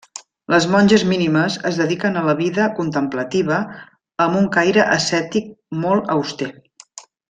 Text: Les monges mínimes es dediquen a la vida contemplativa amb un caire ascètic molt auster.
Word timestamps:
Les 0.53 0.63
monges 0.75 1.03
mínimes 1.09 1.57
es 1.71 1.77
dediquen 1.81 2.17
a 2.17 2.25
la 2.29 2.35
vida 2.41 2.71
contemplativa 2.81 3.61
amb 4.27 4.43
un 4.43 4.51
caire 4.59 4.89
ascètic 4.99 5.57
molt 5.87 6.15
auster. 6.21 6.55